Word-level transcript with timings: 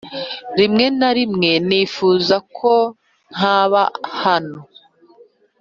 rimwe 0.57 0.85
na 0.99 1.09
rimwe 1.17 1.51
nifuza 1.67 2.35
ko 2.57 2.73
ntaba 3.33 3.83
hano. 4.21 4.59